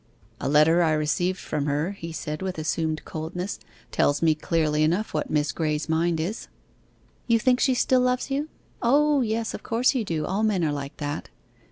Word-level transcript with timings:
'A 0.39 0.49
letter 0.49 0.81
I 0.81 0.93
received 0.93 1.37
from 1.37 1.67
her' 1.67 1.91
he 1.91 2.11
said, 2.11 2.41
with 2.41 2.57
assumed 2.57 3.05
coldness, 3.05 3.59
'tells 3.91 4.23
me 4.23 4.33
clearly 4.33 4.81
enough 4.81 5.13
what 5.13 5.29
Miss 5.29 5.51
Graye's 5.51 5.87
mind 5.87 6.19
is.' 6.19 6.47
'You 7.27 7.37
think 7.37 7.59
she 7.59 7.75
still 7.75 8.01
loves 8.01 8.31
you? 8.31 8.49
O 8.81 9.21
yes, 9.21 9.53
of 9.53 9.61
course 9.61 9.93
you 9.93 10.03
do 10.03 10.25
all 10.25 10.41
men 10.41 10.63
are 10.65 10.73
like 10.73 10.97
that. 10.97 11.29